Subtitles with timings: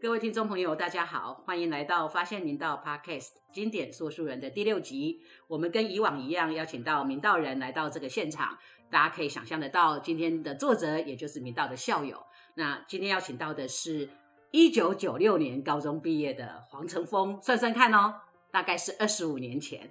[0.00, 3.20] 各位听众朋友，大家好，欢迎来到《发现明道 Podcast》
[3.52, 5.20] 经典说书人的第六集。
[5.48, 8.56] 我们跟以往一样，邀请到明道人来到这个现场。
[8.90, 12.22] 大家可以想象得到，今天的作者也就是明道的校友。
[12.54, 14.08] 那今天邀请到的是
[14.52, 18.14] 一九九六年高中毕业的黄成峰，算算看哦，
[18.54, 19.90] 大概是二十五年前。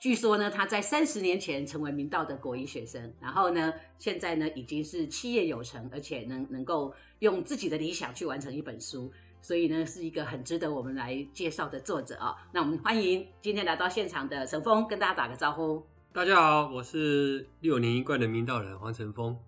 [0.00, 9.12] 据说呢，他在三十年前成为明道的国一学生，然后呢，现在呢已经是企业有成，而且能能够用自己的理想去完成一本书。
[9.42, 12.34] 所以呢，是一个很值得我们来介绍的作者啊。
[12.50, 15.84] 那我们欢迎今天来到现场的陈峰，跟大家打个招呼。
[16.10, 19.38] 大家好，我是六年一贯的明道人黄成峰。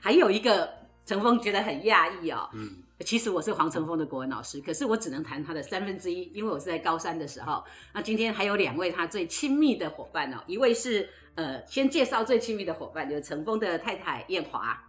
[0.00, 0.70] 还有一个
[1.08, 7.64] 陈峰觉得很讶异哦，嗯，其实我是黄成峰的国文老师，可是我只能谈他的三分之一，因为我是在高三的时候。
[7.94, 14.84] 那今天还有两位他最亲密的伙伴哦，一位是呃，先介绍最亲密的伙伴，就是陈峰的太太燕华。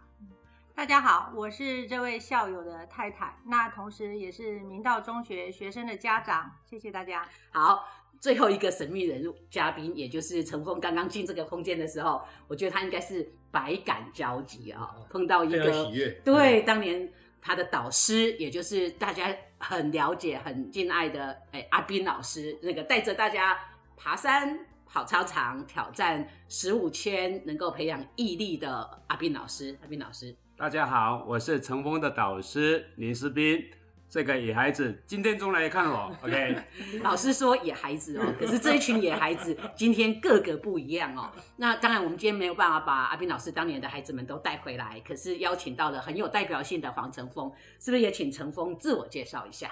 [0.74, 6.50] 大家好，我是这位校友的太太，那同时也是明道中学学生的家长。
[6.68, 7.26] 谢谢大家。
[7.50, 7.88] 好，
[8.20, 15.90] 最后一个神秘人物嘉宾，也就是陈峰，刚刚进这个空间的时候，我觉得他应该是百感交集啊，碰到一个
[16.22, 23.58] 对当年他的导师，也就是大家很了解、很敬爱的哎阿斌老师，那个带着大家
[23.96, 29.78] 爬山、跑操场、挑战十五圈，能够培养毅力的阿斌老师。
[29.80, 30.36] 阿斌老师。
[30.58, 33.64] 大家好，我是成峰的导师林思斌。
[34.10, 36.56] 这个野孩子今天中来看我， OK？
[37.00, 41.30] 老师说野孩子哦， 可是这一群野孩子今天个个不一样哦。
[41.56, 49.70] 那当然，我们今天没有办法把阿斌老师当年的孩子们都带回来，可是邀请到了很有代表性的黄成峰，是不是也请成峰自我介绍一下？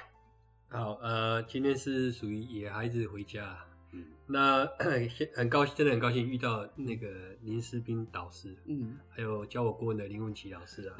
[0.68, 3.58] 好，呃，今天是属于野孩子回家。
[3.90, 4.64] 嗯那
[5.34, 7.08] 很高兴，真的很高兴遇到那个
[7.42, 10.96] 林思斌导师，嗯，还有教我国文的林文琪老师啊。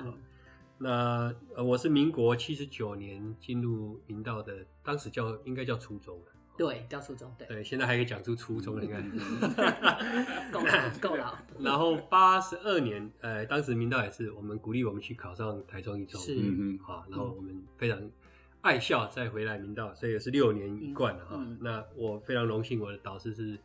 [0.78, 9.02] 那呃我是民国七十九年进入明道的，当时叫应该叫初中了，对，叫初中，对，对，现在还可以讲出初中，你看，
[10.52, 11.44] 够了， 够了。
[11.60, 18.00] 然后八十二年，呃，当时明道也是我们鼓励我们去考上台中一中，是，嗯嗯，好，然后我们非常。
[18.60, 21.40] 爱校再回来明道，所以也是六年一贯了哈。
[21.60, 23.56] 那我非常荣幸，我的导师是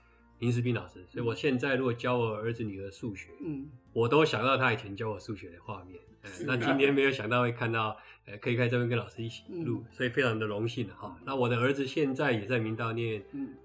[0.44, 5.98] 林世斌老师，所以我现在如果教我儿子女儿数学，嗯，我都想到他以前教我数学的画面。
[6.46, 7.96] 那今天没有想到会看到，
[8.26, 11.18] 呃，可以在这边跟老师一起录，所以非常的荣幸哈。
[11.24, 13.24] 那我的儿子现在也在明道念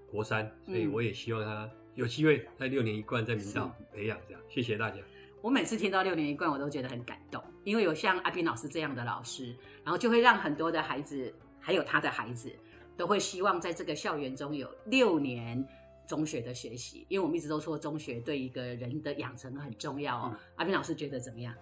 [0.09, 4.41] 国三，所以我也希望他有机会在六年一贯在明道培养这样。
[4.47, 5.01] 谢谢大家。
[5.41, 9.53] 我每次听到六年一贯，我都觉得很感动，因为有像阿斌老师这样的老师，
[9.83, 12.49] 然后就会让很多的孩子，还有他的孩子，
[12.95, 15.65] 都会希望在这个校园中有六年
[16.09, 17.05] 中学的学习。
[17.07, 20.35] 因为我们一直都说中学对一个人的养成很重要哦。
[20.55, 21.53] 阿斌老师觉得怎么样？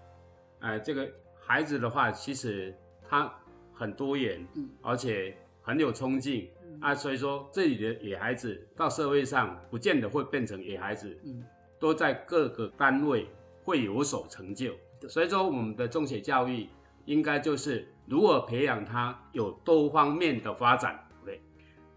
[0.61, 1.07] 哎，这个
[1.39, 2.73] 孩子的话，其实
[3.07, 3.31] 他
[3.73, 6.49] 很多元，嗯，而且很有冲劲
[6.79, 6.95] 啊。
[6.95, 11.43] 所以说，这里的野孩子到社会上，不见得会变成野孩子，嗯，
[11.77, 13.27] 都在各个单位。
[13.67, 14.73] 会有所成就，
[15.09, 16.69] 所以说我们的中学教育
[17.03, 20.97] 应该就是如何培养他有多方面的发展。
[21.25, 21.41] 对，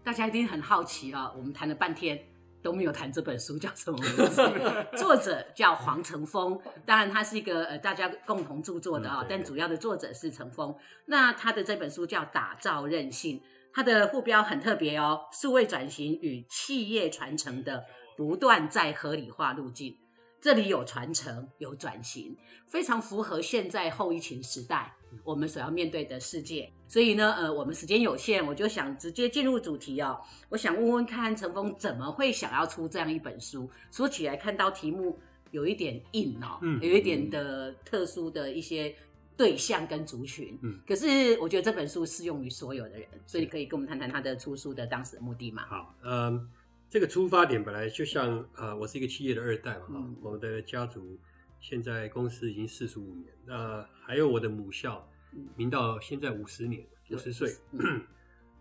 [0.03, 2.21] 大家一定很好奇啊，我们谈了半天
[2.61, 4.41] 都没有谈这本书叫什么名字，
[4.97, 10.75] 作者叫黄成峰，当然他是一个呃大家共同著作的啊，但主要的作者是成峰。
[11.05, 13.39] 那他的这本书叫《打造韧性》，
[13.73, 17.83] 它的副标很特别哦，数位转型与企业传承的
[18.15, 19.97] 不断在合理化路径。
[20.41, 22.35] 这里有传承，有转型，
[22.65, 24.91] 非常符合现在后疫情时代
[25.23, 26.71] 我们所要面对的世界。
[26.87, 30.19] 所以呢，呃，我们时间有限，我就想直接进入主题哦。
[30.49, 33.69] 我想问问看，陈峰怎么会想要出这样一本书？
[33.91, 35.19] 说起来，看到题目
[35.51, 38.95] 有一点硬哦，有一点的特殊的一些
[39.37, 40.57] 对象跟族群。
[40.63, 45.65] 嗯，可是我觉得这本书适用于所有的人，所以可以跟我们谈谈他的出书的当时的目的吗？
[45.69, 46.49] 好，嗯。
[46.91, 51.17] 这个出发点本来就像啊，我是一个企业的二代嘛，哈，我们的家族
[51.61, 55.09] 现在公司已经四十五年，那还有我的母校，
[55.55, 57.49] 明到现在五十年，五十岁。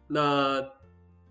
[0.07, 0.65] 那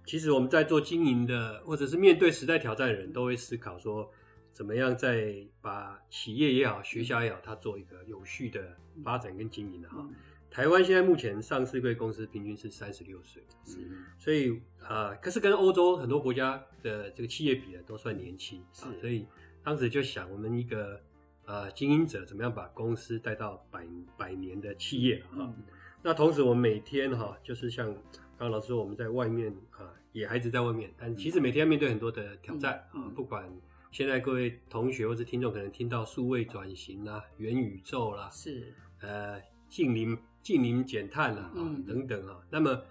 [0.05, 4.11] 其实我们在做经营的，或者是面对时代挑战的人，都会思考说，
[4.51, 8.75] 怎么样在把企业也好，学校也好，它做一个有序的
[9.05, 10.05] 发展跟经营的哈。
[10.51, 13.77] 台湾现在目前上市贵公司平均是三十六岁，是，
[14.17, 19.27] 所以啊，可是跟欧洲很多国家的这个企业比呢，都算年轻，是，所以
[19.63, 20.99] 当时就想，我们一个
[21.45, 23.85] 呃经营者怎么样把公司带到百
[24.17, 25.53] 百年的企业哈？
[26.01, 28.01] 那同时我们每天哈，就是像刚
[28.39, 33.47] 刚老师说，我们在外面啊野孩子在外面，但其实每天要面对很多的挑战啊、不管
[33.91, 41.83] 现在各位同学或者听众可能听到数位转型啦、元宇宙啦、是，呃近零近零减碳了、啊嗯。
[41.85, 42.81] 等等啊，那么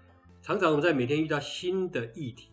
[0.41, 2.49] 常常我们在每天遇到新的议题，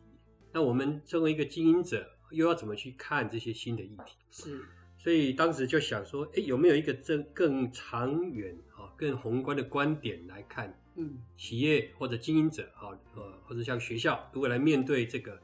[0.52, 4.16] 那我们作为一个经营者，又要怎么去看这些新的议题？
[4.30, 4.64] 是，
[4.98, 11.18] 所以当时就想说，哎，有没有一个更更长远啊、更宏观的观点来看嗯。
[11.36, 15.40] 企业或者经营者啊，呃，或者像学校，如果来面对这个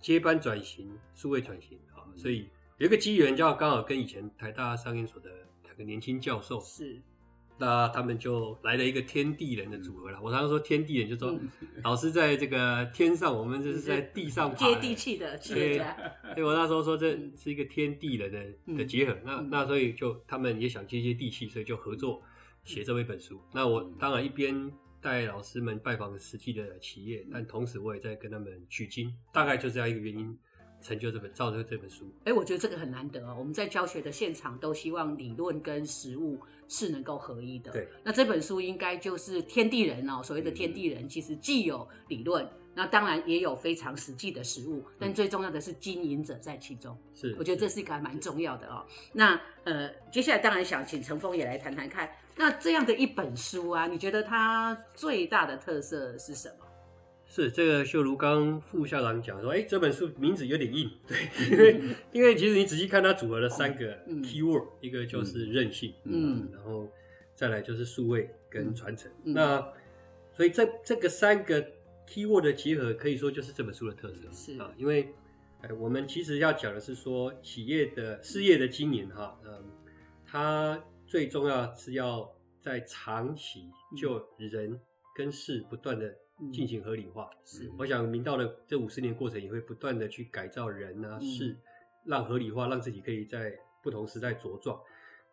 [0.00, 2.48] 接班转型、数位转型啊，所以
[2.78, 5.30] 有一个机缘，就刚好跟以前台大商研所的
[5.64, 7.00] 两个年轻教授，是，
[7.58, 10.20] 那他们就来了一个天地人的组合了。
[10.22, 11.48] 我常常说天地人，就说嗯。
[11.84, 15.96] 老师在这个天上，我们就是在地上接地气的企业家，
[16.34, 18.76] 对，我那时候说这是一个天地人的嗯。
[18.76, 19.48] 的结合，那嗯。
[19.50, 22.22] 那所以就他们也想接接地气，所以就合作
[22.64, 23.40] 写这么一本书。
[23.52, 30.38] 那我嗯当然一边带老师们拜访实际的企业，但同时我也在跟他们取经，大概就这样一个原因，
[30.82, 32.10] 成就这本造就这本书。
[32.24, 33.36] 哎，我觉得这个很难得哦。
[33.38, 36.38] 我们在教学的现场都希望理论跟实物
[36.68, 37.70] 是能够合一的。
[37.70, 40.20] 对，那这本书应该就是天地人哦。
[40.22, 46.98] 所谓的天地人，其实既有理论，那当然也有非常实际的实物，但最重要的是经营者在其中。
[47.14, 48.84] 是，我觉得这是一个还蛮重要的哦。
[49.12, 56.66] 那呃，接下来当然想请陈峰也来谈谈看，那这样的一本书啊，你觉得它最大的特色是什么？
[57.34, 61.18] 是这个秀如刚副校长讲说，哎，这本书名字有点硬，对，
[61.50, 61.80] 因为
[62.12, 64.22] 因为其实你仔细看它组合了三个嗯。
[64.22, 66.46] keyword，、一个就是韧性，嗯。
[66.52, 66.86] 然后
[67.34, 69.10] 再来就是数位跟传承。
[69.24, 69.32] 嗯。
[69.32, 69.66] 那
[70.36, 71.66] 所以这这个三个
[72.06, 75.08] keyword 的结合，可以说就是这本书的特色是啊，因为
[75.62, 79.64] 呃我们其实要讲的是说企业的事业的经营哈，嗯，
[80.26, 82.30] 它最重要是要
[82.60, 84.78] 在长期就人
[85.16, 86.14] 跟事不断的
[86.50, 87.30] 进行合理化。
[87.44, 91.56] 是我想明道的这五十年过程也会不断的去改造人啊、嗯事，
[92.04, 93.52] 让合理化，让自己可以在
[93.82, 94.80] 不同时代茁壮。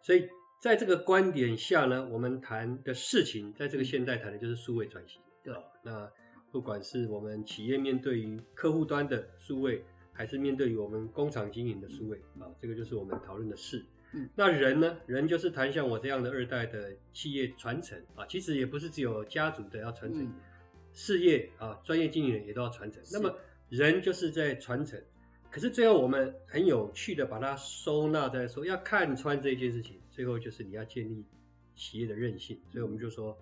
[0.02, 0.28] 所以
[0.62, 5.22] 在这个观点下呢，我们谈的事情，在这个现代谈的就是数位转型。
[5.42, 6.12] 对啊那
[6.52, 13.86] 不管是我们企业面对于客户端的数位，还是面对于我们工厂经营的数位啊，这个就是我们讨论的事。
[14.12, 14.98] 嗯那人呢？
[15.06, 20.34] 人就是谈像我这样的二代的企业传承啊，其实也不是只有家族的要传承，嗯
[21.02, 23.02] 事业啊，专业经理人也都要传承。
[23.14, 23.34] 那么
[23.70, 25.02] 人就是在传承，
[25.50, 31.26] 可是最后我们很有趣的把它收纳在说要看穿这件事情，最后就是你要建立
[31.74, 33.38] 企业的韧性，所以我们就说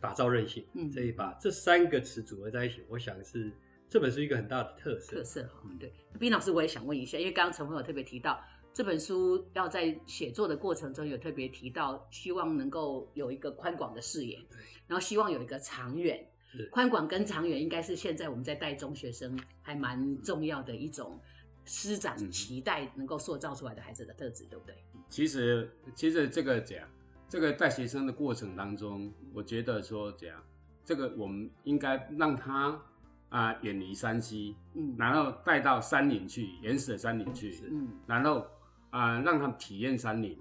[0.00, 0.64] 打造韧性。
[0.72, 3.52] 嗯所以把这三个词组合在一起，我想是
[3.90, 5.16] 这本书一个很大的特色。
[5.16, 5.68] 特色哈。
[5.78, 14.38] 对，冰老师我也想问一下，因为刚刚陈朋友特别提到这本书要在写作的过程中有特别提到，希望能够有一个宽广的视野，
[14.86, 16.35] 然后希望有一个长远是。
[16.70, 21.20] 宽广跟长远应该是现在我们在带中学生还蛮重要的一种
[21.64, 24.74] 师长嗯期待能够塑造出来的孩子的特质，对不对？
[25.08, 26.88] 其实，其实这个讲，
[27.28, 30.42] 这个带学生的过程当中，我觉得说讲，
[30.84, 32.80] 这个我们应该让他
[33.28, 34.94] 啊、远离山西，嗯。
[34.96, 38.46] 然后带到山林去，原始的山林去，嗯然后
[38.90, 40.38] 啊、让他们体验山林，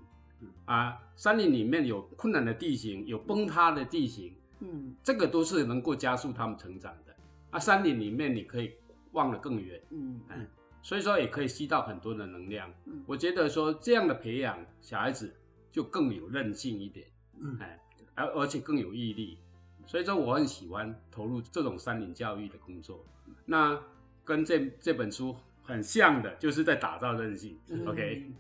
[0.65, 4.35] 啊、山林里面有困难的地形，有崩塌的地形，嗯
[5.03, 7.15] 这个都是能够加速他们成长的。
[7.51, 8.73] 啊，山林里面你可以
[9.12, 10.47] 望得更远，嗯嗯，
[10.81, 12.69] 所以说也可以吸到很多的能量。
[12.86, 15.34] 嗯我觉得说这样的培养小孩子
[15.72, 17.07] 就更有韧性一点，
[17.39, 17.79] 嗯哎，
[18.15, 19.38] 而而且更有毅力。
[19.86, 23.05] 所以说我很喜欢投入这种山林教育的工作。
[23.45, 23.79] 那
[24.24, 27.57] 跟这这本书很像的，就是在打造韧性。
[27.69, 28.31] 嗯 OK，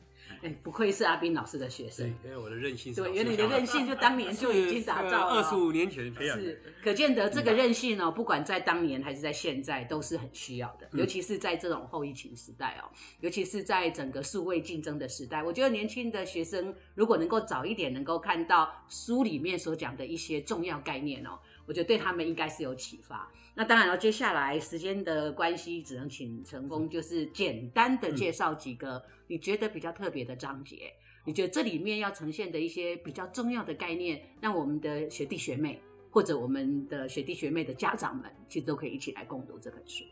[0.41, 2.13] 哎，不愧是阿斌老师的学生。
[2.21, 5.33] 对，，因为我的韧性是对，老师原来你的韧性就当年就已经打造了。
[5.35, 5.37] 哦。
[5.37, 6.43] 二十五年前培养的。
[6.43, 10.99] 是，可见得这个韧性哦，不管在当年还是在现在，都是很需要的，嗯。
[10.99, 12.89] 尤其是在这种后疫情时代哦，
[13.21, 23.31] 尤其是在整个数位竞争的时代，我觉得年轻的学生如果能够早一点能够看到书里面所讲的一些重要概念哦，我觉得对他们应该是有启发。
[23.55, 30.91] 那当然了，接下来时间的关系，只能请陈峰就是简单的介绍几个你觉得比较特别的章节。
[31.25, 35.81] 你觉得这里面要呈现的一些比较重要的概念，让我们的学弟学妹
[36.11, 40.03] 或者我们的学弟学妹的家长们，其实都可以一起来共读这本书。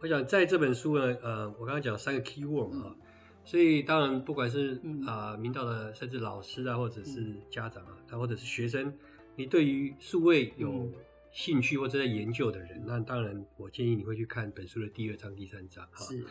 [0.00, 2.96] 我想在这本书呢，呃，我刚刚讲三个 key word 嘛，哈
[3.44, 8.92] 所以当然不管是嗯啊、明道的甚至老师啊，或者是家长啊，他或者是学生，
[9.36, 10.92] 你对于数位有嗯
[11.32, 16.04] 兴趣或者在研究的人，那当然我建议你会去看本书的第二章、第三章哈。
[16.04, 16.24] 是，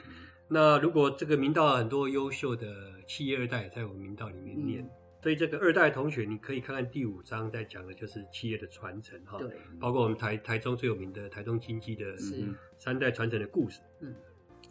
[0.48, 4.89] 那如果这个明道很多优秀的企业二代也在我们明道里面念，嗯
[5.24, 12.43] 所以这个二代同学，你可以看看第五章在讲的就是企业的传承哈，对，包括我们台台中最有名的台中经济的是
[12.79, 13.81] 三代传承的故事。
[14.00, 14.15] 嗯，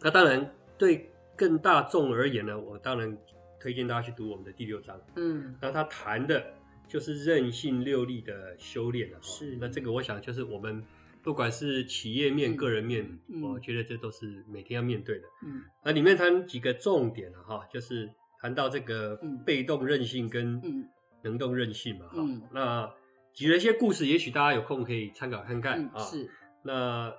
[0.01, 3.17] 那当然对更大众而言呢，我当然
[3.61, 4.99] 推荐大家去读我们的第六章。
[5.15, 6.45] 嗯，那他谈的
[6.91, 9.23] 就是韧性六力的修炼了哈。
[9.23, 10.83] 是那这个我想就是我们
[11.23, 15.27] 不管是企业面、嗯个人面，嗯我觉得这都是每天要面对的。
[15.45, 18.09] 嗯那里面谈几个重点了哈，就是
[18.41, 20.85] 谈到这个嗯被动韧性跟嗯
[21.23, 22.15] 能动韧性嘛哈。
[22.17, 22.91] 嗯那
[23.33, 25.93] 举了一些故事，也许大家有空可以参考看看啊。
[25.95, 26.29] 嗯是
[26.63, 27.13] 那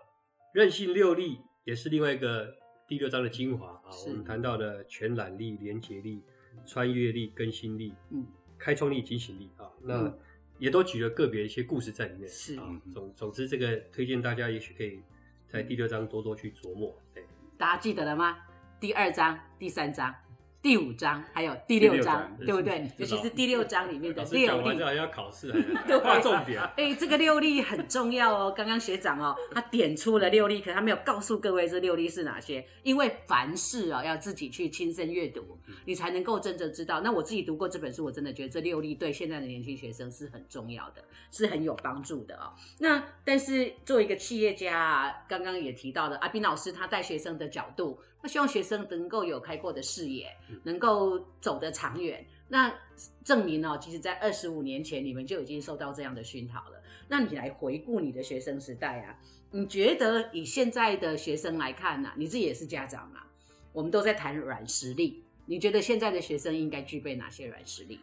[0.53, 2.47] 韧性六力也是另外一个
[2.87, 3.91] 第六章的精华啊。
[3.91, 6.23] 是我们谈到的全览力、连结力、
[6.67, 8.27] 穿越力、更新力、嗯
[8.63, 9.67] 开创力、警醒力啊。
[9.83, 10.19] 那嗯
[10.59, 12.29] 也都举了个别一些故事在里面。
[12.29, 12.63] 是啊。
[12.93, 15.01] 总总之，这个推荐大家也许可以
[15.49, 16.97] 在第六章多多去琢磨。
[17.13, 17.25] 对，
[17.59, 18.39] 大家记得了吗？
[18.79, 20.15] 第二章、第三章、
[20.63, 22.89] 第五章，还有第六章，第对不对？
[22.97, 24.85] 尤其是第六章里面的 六力讲完这。
[24.85, 25.51] 好像要考试，
[25.89, 26.63] 对画重点。
[26.77, 28.55] 哎，这个六力很重要哦。
[28.57, 32.65] 刚刚学长哦，他点出了六力，可他没有告诉各位这六力是哪些。
[32.85, 37.01] 因为凡事啊、要自己去亲身阅读，你才能够真正知道。
[37.01, 41.03] 那我自己读过这本书，我真的觉得这六力对现在的年轻学生是很重要的，
[41.33, 42.55] 是很有帮助的哦。
[42.79, 50.29] 那但是作为一个企业家啊，刚刚也提到的阿斌老师他带学生的角度，他希望学生能够有开阔的视野，
[50.63, 52.25] 能够走得长远。
[52.49, 52.73] 那
[53.25, 56.81] 证明哦，其实，在二十五年前，你们就已经受到这样的熏陶了。
[57.09, 59.19] 那你来回顾你的学生时代啊，
[59.51, 63.25] 你觉得以现在的学生来看呢、你自己也是家长嘛，
[63.73, 67.99] 我们都在谈软实力，你觉得现在的学生应该具备哪些软实力？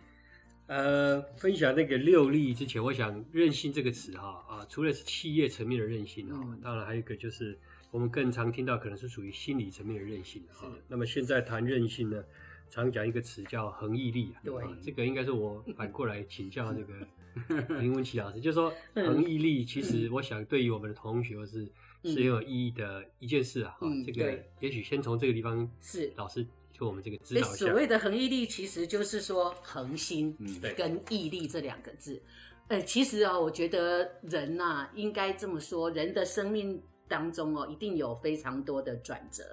[0.67, 7.57] 呃，分享那个六力之前，我想“韧性”这个词哈啊，除了是企业层面的韧性啊，嗯当然还有一个就是
[7.91, 10.83] 我们更常听到，可能是属于心理层面的韧性哈是。
[10.87, 12.23] 那么现在谈韧性呢，
[12.69, 14.41] 常讲一个词叫恒毅力啊。
[14.43, 21.63] 对啊这个应该是我反过来请教这个 林文琪老师，就是说嗯恒毅力，其实我想对于我们的同学是
[22.03, 23.75] 嗯是很有意义的一件事啊。
[24.05, 27.73] 这个也许先从这个地方是老师就我们这个指诶导一下所。
[27.73, 30.35] 谓的恒毅力，其实就是说恒心
[30.77, 32.21] 跟毅力这两个字。
[32.67, 36.79] 呃，其实啊、我觉得人呐、应该这么说，人的生命
[37.09, 39.43] 当中哦，一定有非常多的转折，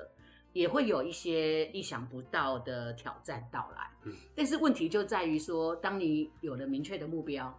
[0.53, 3.91] 也会有一些意想不到的挑战到来。
[4.05, 4.13] 嗯。
[4.37, 7.53] 但是问题就在于说，当你有了明确的目标，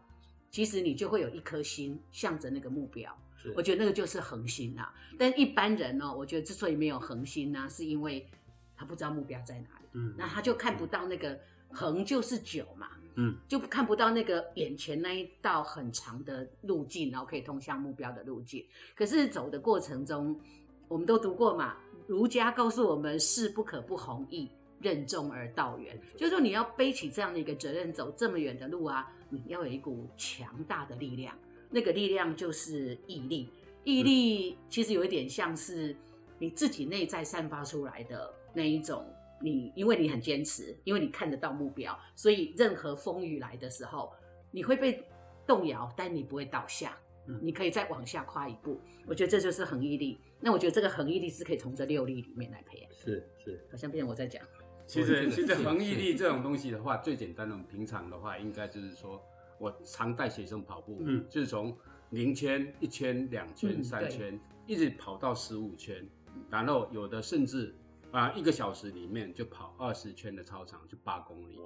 [0.50, 3.14] 其实你就会有一颗心向着那个目标。
[3.56, 8.28] 我觉得那个就是恒心呐、但一般人呢、我觉得之所以没有恒心呢、是因为
[8.76, 10.14] 他不知道目标在哪里，嗯。
[10.18, 11.40] 那他就看不到那个
[11.70, 18.64] 恒就是久嘛，嗯，就看不到那个眼前那一道很长的路径，然后可以通向目标的路径。
[18.96, 20.40] 可是走的过程中，
[20.88, 24.48] 我们都读过嘛，儒家告诉我们“事不可不弘毅，
[24.80, 31.36] 任重而道远”，就是说你要背起这样的一个责任，走这么远的路啊，你要有一股强大的力量，
[31.72, 33.50] 那个力量就是毅力。
[33.84, 35.96] 毅力其实有一点像是
[36.38, 39.04] 你自己内在散发出来的那一种，
[39.42, 44.12] 你因为你很坚持，因为你看得到目标，所以任何风雨来的时候，
[44.52, 45.04] 你会被
[45.46, 48.80] 动摇，但你不会倒下，嗯你可以再往下跨一步。
[49.06, 50.20] 我觉得这就是恒毅力。
[50.40, 54.42] 那我觉得这个恒毅力是可以从这六力里面来培养，是是，好像变成我在讲。
[54.86, 59.22] 其实其实恒毅力这种东西的话，最简单的，平常的话应该就是说，
[59.60, 61.78] 我常带学生跑步，嗯就是从
[62.12, 66.08] 零圈、一圈、两圈、嗯三圈，一直跑到十五圈，
[66.50, 67.76] 然后有的甚至
[68.18, 71.60] 啊一个小时里面就跑二十圈的操场，就八公里。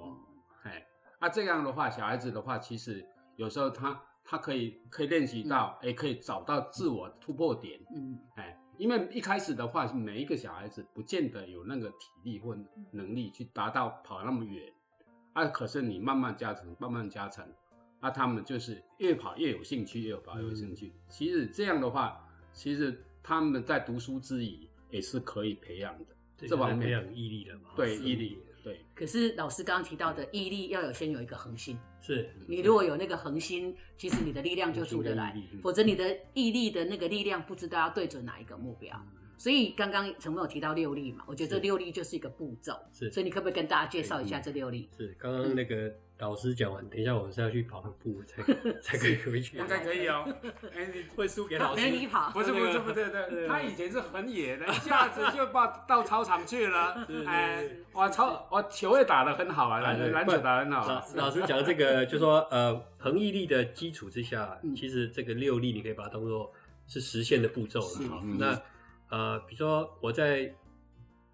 [0.64, 0.86] 哎，
[1.18, 3.02] 啊这样的话，小孩子的话，其实
[3.36, 12.54] 有时候他他可以可以练习到，哎、可以找到自我突破点，嗯哎，因为一开始的话，每一个小孩子不见得有那个体力或
[12.90, 14.70] 能力去达到跑那么远，
[15.32, 17.50] 啊，可是你慢慢加成，慢慢加成，
[18.00, 20.92] 啊，他们就是越跑越有兴趣，越跑越有兴趣。
[21.08, 26.14] 其实这样的话，其实他们在读书之余也是可以培养的，
[26.48, 26.78] 这这方面。
[26.78, 27.70] 方培养毅力的嘛。
[27.74, 32.30] 对毅力，对，可是老师刚刚提到的毅力要有先有一个恒心，是。
[32.46, 38.94] 你如果有那个恒心，其实你的力量就出得来否则你的毅力的那个力量不知道要对准哪一个目标。
[39.42, 44.88] 所以刚刚陈总有提到六力嘛，我觉得这六力就是一个步骤，是所以你可不可以跟大家介绍一下这六力？
[44.96, 48.40] 是，刚刚那个老师讲完，等一下我是要去跑个步才
[48.80, 50.32] 才可以回去，应该可以哦。
[50.72, 51.82] 哎，你会输给老师。
[51.82, 57.04] 没你跑，不是不是不是， 对对，他以前是很野的，一下子就到到操场去了。
[57.26, 61.04] 哎，我操，我球也打得很好啊，篮对篮球打得很好老啊。
[61.16, 66.52] 老师讲的这个，就说呃，恒毅力的基础之下嗯，其实这个六力你可以把它当做
[66.86, 68.38] 是实现的步骤了哈嗯。
[68.38, 68.62] 那
[69.12, 70.50] 呃，比如说我在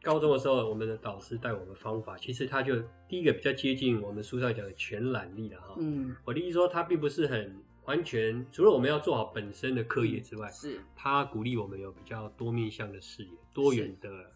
[0.03, 2.75] 高中的时候，我们的导师带我们方法，其实他就
[3.09, 5.77] 第一个比较接近我们书上讲的全览力了哈。
[5.79, 14.33] 嗯，我的意思说，他并不是很完全，除了我们要做好本身的课业之外，是他鼓励我们有比较多面向的视野、多元的、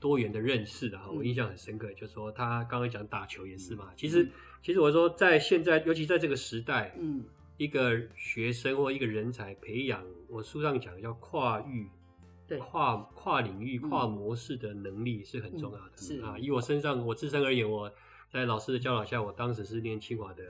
[0.00, 1.10] 多元的认识的哈。
[1.12, 3.92] 嗯我印象很深刻，就是说他刚刚讲打球也是嘛。
[3.96, 4.28] 其实，
[4.64, 7.22] 其实我说在现在，尤其在这个时代，嗯
[7.56, 11.88] 一个学生或一个人才培养，我书上讲叫跨域。
[12.50, 15.92] 对跨跨领域、嗯跨模式的能力是很重要的。
[15.96, 17.90] 嗯是啊，以我身上我自身而言，我
[18.28, 20.42] 在老师的教导下，我当时是念清华的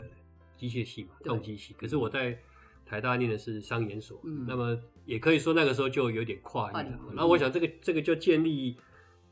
[0.57, 1.75] 机械系嘛，对重机系。
[1.75, 2.39] 可是我在
[2.87, 7.15] 台大念的是商研所，嗯那么也可以说那个时候就有点跨域了跨领域。
[7.15, 8.77] 那我想这个这个就建立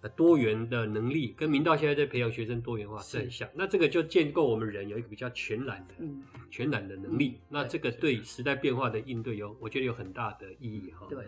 [0.00, 3.48] 呃多元的能力，跟明道现在在培养学生多元化是很像。
[3.54, 7.30] 那这个就建构我们人有一个比较全然的、嗯，全然的能力。
[7.30, 11.06] 嗯那这个对时代变化的应对有，我觉得有很大的意义哈。
[11.10, 11.24] 对，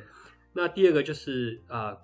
[0.52, 1.96] 那第二个就是啊、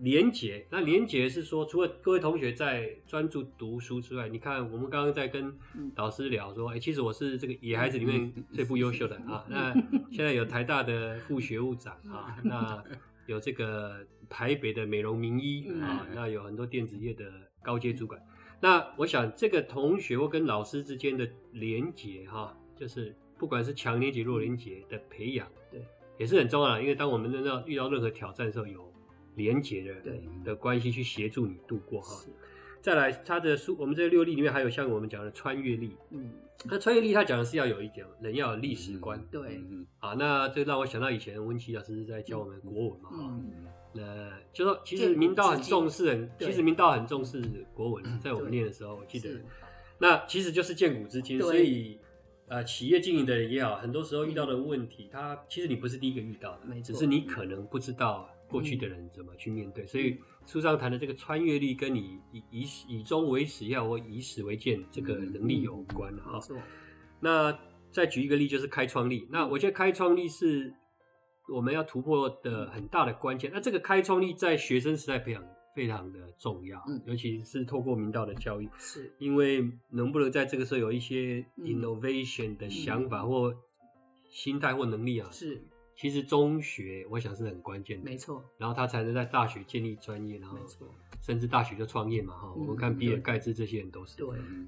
[0.00, 0.66] 连结。
[0.70, 9.44] 那连结是说，除了各位同学在专注读书之外，你看我们刚刚在跟嗯导师聊说，哎、其实我是这个野孩子里面最不优秀的啊。
[9.48, 9.72] 那
[10.10, 12.82] 现在有台大的副学务长 啊，那
[13.26, 17.30] 有这个台北的美容名医啊，那有很多电子业的
[17.62, 18.20] 高阶主管。
[18.60, 25.84] 那我想这个同学或跟老师之间的连结哈、就是不管是强连结、弱连结的培养，对，
[26.18, 26.82] 也是很重要的。
[26.82, 28.92] 因为当我们遇到遇到任何挑战的时候，有
[29.34, 32.24] 连结的对的关系去协助你度过哈。
[32.80, 35.96] 再来，他的书，我们这六力里面还有像我们讲的穿越力。
[36.10, 36.32] 嗯
[36.64, 40.14] 那穿越力，他讲的是要有一点人要有历史观、对嗯啊。
[40.14, 43.16] 那这让我想到以前温琪老师是在教我们国文嘛哈。
[43.20, 47.42] 嗯那就说，其实明道很重视很，其实明道很重视
[47.74, 49.28] 国文，在我们念的时候，我记得，
[49.98, 51.98] 那其实就是见古知今，所以
[52.52, 66.38] 呃，企业经营的人也好，很多时候遇到的问题，他其实你不是第一个遇到的，只是你可能不知道过去的人怎么去面对，所以书上谈的这个穿越力，跟你以以以终为始要或以史为鉴这个能力有关哈。
[67.20, 67.58] 那
[67.90, 69.26] 再举一个例，就是开创力。
[69.30, 70.74] 那我觉得开创力是
[71.48, 73.50] 我们要突破的很大的关键。
[73.54, 75.42] 那这个开创力在学生时代培养
[75.74, 77.00] 非常的重要，嗯。
[77.06, 79.12] 尤其是透过明道的教育，是。
[79.18, 81.64] 因为能不能在这个时候有一些嗯。
[81.64, 83.54] innovation 的想法或
[84.30, 85.62] 心态或能力啊，是。
[85.94, 88.10] 其实中学我想是很关键的。
[88.10, 88.42] 没错。
[88.58, 90.88] 然后他才能在大学建立专业，然后没错，
[91.22, 92.52] 甚至大学就创业嘛哈。
[92.54, 94.18] 我们看嗯比尔盖茨这些人都是。
[94.18, 94.26] 对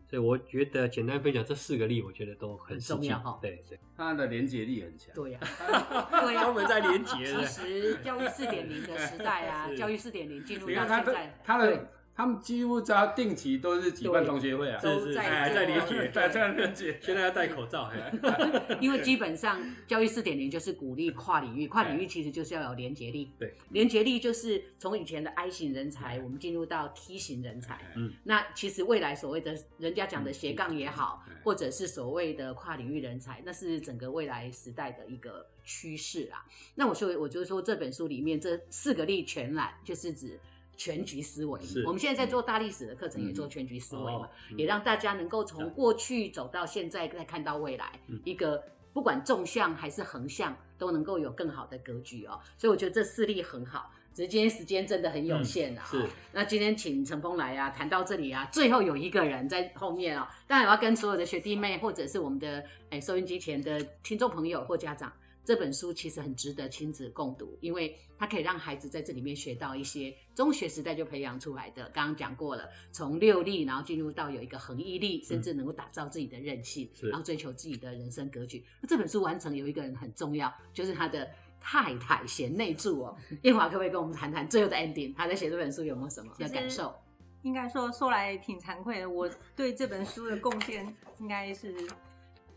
[0.09, 5.15] 所以我觉得简单分享这四个例，我觉得都很很重要哈对对，它的连接力很强。
[5.15, 16.99] 对呀，对呀，专门在连接的其实教育四点零的时代啊， 教育四点零进入你看他的到现在，他对的他们几乎只要定期都是举办同学会啊，都是是在哎做在连结 在这样连结。
[17.03, 17.99] 现在要戴口罩，嘿
[18.81, 23.33] 因为基本上教育四点零就是鼓励跨领域，跨领域其实就是要有连结力。
[23.37, 27.81] 对，连结力就是从以前的 I 型人才，我们进入到 T 型人才。
[27.97, 36.47] 嗯，那其实未来所谓的人家讲的斜杠也好嗯，或者是所谓的跨领域人才，那是整个未来时代的一个趋势啊。
[36.77, 40.39] 那我说，我就是说这本书里面这四个力全览，就是指。
[40.77, 52.41] 全局思维，我们现在在做大历史的课程，也做全局思维嘛也让大家能够从过去走到现在，再看到未来嗯，一个不管纵向还是横向，都能够有更好的格局哦。
[52.59, 65.13] 所以我觉得这四例很好，只是今天时间真的很有限啊、嗯是那今天请陈峰来啊，谈到这里啊，最后有一个人在后面啊、当然我要跟所有的学弟妹或者是我们的哎收音机前的听众朋友或家长，
[65.45, 71.89] 这本书其实很值得亲子共读，因为它可以让孩子在这里面学到一些中学时代就培养出来的。
[71.91, 78.65] 刚刚讲过了，从六力，然后进入到有一个恒毅力，甚至能够打造自己的韧性，是然后追求自己的人生格局。
[78.81, 81.29] 那这本书完成有一个人很重要，就是他的。
[81.67, 85.15] 太太贤内助哦， 燕华可不可以跟我们谈谈最后的 ending？
[85.17, 86.95] 他在写这本书有没有什么的感受？
[87.41, 89.27] 应该说说来挺惭愧的，我
[89.57, 90.87] 对这本书的贡献
[91.21, 91.75] 应该是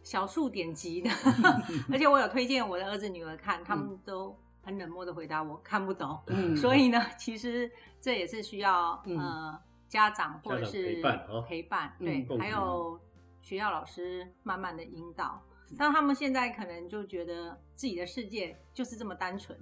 [0.10, 1.10] 小数点级的，
[1.92, 6.18] 而且我有推荐我的儿子女儿看，他们都很冷漠的回答我看不懂。
[6.28, 11.02] 嗯所以呢，其实这也是需要、嗯呃家长或者是
[11.48, 13.00] 陪伴对，共还有
[13.42, 15.42] 学校老师慢慢的引导。
[15.78, 19.58] 但他们现在可能就觉得自己的世界就是这么单纯，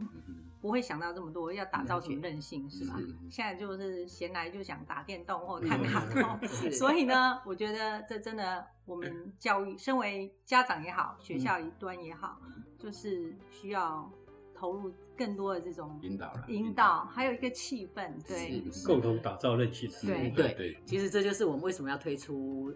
[0.62, 3.00] 不会想到这么多，要打造什么韧性是吧？
[3.30, 6.72] 现在就是闲来就想打电动或看卡通，是。
[6.78, 12.40] 所以呢，我觉得这真的我们教育，身为家长也好，学校一端也好，
[12.78, 14.12] 就是需要
[14.54, 19.90] 投入更多的这种引导了，引导，还有一个气氛，对，共同打造韧性。
[20.04, 20.30] 对。
[20.30, 22.74] 对对，其实这就是我们为什么要推出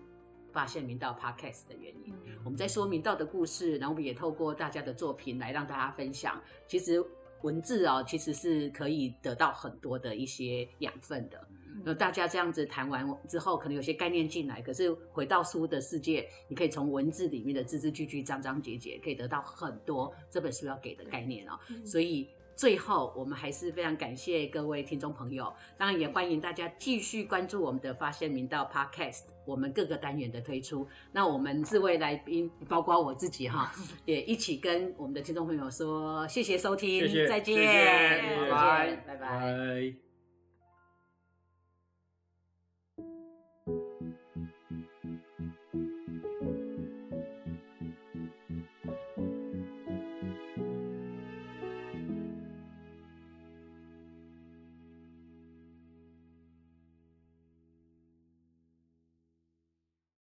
[0.51, 2.13] 发现明道 Podcast 的原因。
[2.25, 6.41] 嗯我们在说明道的故事，然后我们也透过大家的作品来让大家分享。
[6.67, 7.03] 其实
[7.41, 11.47] 文字哦，其实是可以得到很多的一些养分的。
[11.83, 21.59] 那大家这样子谈完之后，可能有些概念进来，可是回到书的世界，你可以从文字里面的字字句句、章章节节，可以得到很多这本书要给的概念哦。
[21.85, 30.87] 所以最后，我们还是非常感谢各位听众朋友，当然也欢迎大家继续关注我们的发现明道 Podcast，我们各个单元的推出。
[31.11, 33.71] 那我们四位来宾，包括我自己哈，
[34.05, 39.39] 也一起跟我们的听众朋友说谢谢收听，谢谢再见，谢谢拜拜，拜拜。
[39.39, 40.08] 拜。